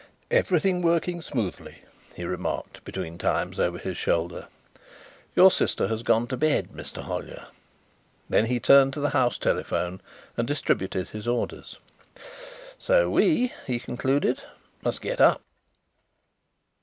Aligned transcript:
"Everything 0.31 0.81
working 0.81 1.21
smoothly," 1.21 1.83
he 2.15 2.23
remarked 2.23 2.83
between 2.83 3.19
times 3.19 3.59
over 3.59 3.77
his 3.77 3.95
shoulder. 3.97 4.47
"Your 5.35 5.51
sister 5.51 5.89
has 5.89 6.01
gone 6.01 6.25
to 6.25 6.37
bed, 6.37 6.69
Mr. 6.69 7.03
Hollyer." 7.03 7.45
Then 8.27 8.47
he 8.47 8.59
turned 8.59 8.93
to 8.95 8.99
the 8.99 9.11
house 9.11 9.37
telephone 9.37 10.01
and 10.35 10.47
distributed 10.47 11.09
his 11.09 11.27
orders. 11.27 11.77
"So 12.79 13.11
we," 13.11 13.53
he 13.67 13.77
concluded, 13.79 14.41
"must 14.81 15.01
get 15.01 15.21
up." 15.21 15.43